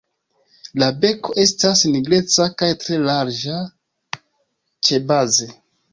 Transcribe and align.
La 0.83 0.87
beko 1.03 1.35
estas 1.43 1.83
nigreca 1.91 2.47
kaj 2.63 2.71
tre 2.85 2.99
larĝa 3.11 3.59
ĉebaze. 4.89 5.53